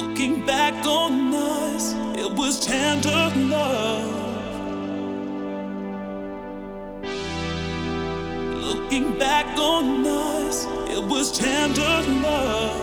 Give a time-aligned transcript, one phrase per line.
[0.00, 4.30] Looking back on us, it was tender love.
[8.64, 11.82] Looking back on us, it was tender
[12.22, 12.80] love.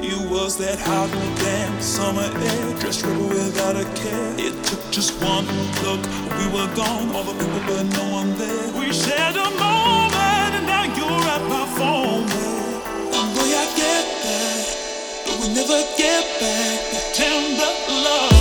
[0.00, 4.34] You was that hot damn summer air, dressed rebel without a care.
[4.38, 5.46] It took just one
[5.82, 6.02] look,
[6.38, 8.72] we were gone, all the people but no one there.
[8.78, 9.79] We shared a moment,
[15.54, 17.14] never get back.
[17.14, 18.39] Tender love.